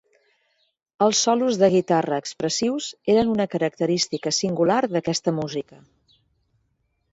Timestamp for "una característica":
3.35-4.35